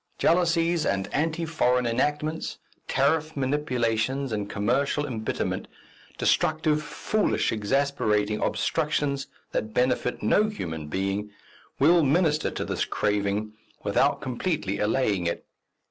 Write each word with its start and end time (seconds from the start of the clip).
Jealousies 0.17 0.83
and 0.83 1.07
anti 1.13 1.45
foreign 1.45 1.85
enactments, 1.85 2.57
tariff 2.87 3.37
manipulations 3.37 4.31
and 4.31 4.49
commercial 4.49 5.05
embitterment, 5.05 5.67
destructive, 6.17 6.81
foolish, 6.81 7.51
exasperating 7.51 8.41
obstructions 8.41 9.27
that 9.51 9.75
benefit 9.75 10.23
no 10.23 10.49
human 10.49 10.87
being, 10.87 11.29
will 11.77 12.01
minister 12.01 12.49
to 12.49 12.65
this 12.65 12.83
craving 12.83 13.53
without 13.83 14.21
completely 14.21 14.79
allaying 14.79 15.27
it. 15.27 15.45